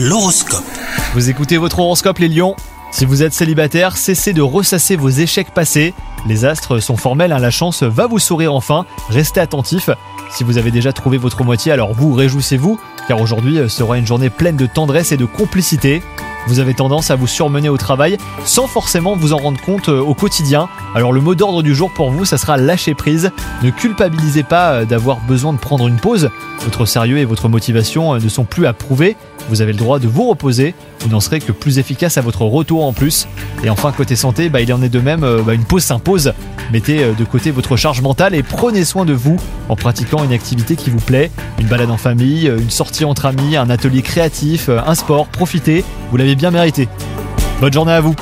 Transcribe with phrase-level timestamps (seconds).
[0.00, 0.62] L'horoscope.
[1.14, 2.54] Vous écoutez votre horoscope les lions
[2.92, 5.92] Si vous êtes célibataire, cessez de ressasser vos échecs passés.
[6.24, 8.86] Les astres sont formels, hein, la chance va vous sourire enfin.
[9.08, 9.90] Restez attentif.
[10.30, 14.06] Si vous avez déjà trouvé votre moitié, alors vous réjouissez-vous, car aujourd'hui euh, sera une
[14.06, 16.00] journée pleine de tendresse et de complicité.
[16.46, 20.00] Vous avez tendance à vous surmener au travail sans forcément vous en rendre compte euh,
[20.00, 20.68] au quotidien.
[20.94, 23.30] Alors le mot d'ordre du jour pour vous, ça sera lâcher prise.
[23.62, 26.30] Ne culpabilisez pas euh, d'avoir besoin de prendre une pause.
[26.64, 29.16] Votre sérieux et votre motivation ne sont plus à prouver.
[29.48, 30.74] Vous avez le droit de vous reposer.
[31.00, 33.28] Vous n'en serez que plus efficace à votre retour en plus.
[33.62, 35.20] Et enfin côté santé, bah, il en est de même.
[35.20, 36.32] bah, une pause s'impose.
[36.72, 39.36] Mettez de côté votre charge mentale et prenez soin de vous
[39.68, 41.30] en pratiquant une activité qui vous plaît.
[41.58, 45.26] Une balade en famille, une sortie entre amis, un atelier créatif, un sport.
[45.28, 45.84] Profitez.
[46.10, 46.88] Vous l'avez bien mérité.
[47.60, 48.14] Bonne journée à vous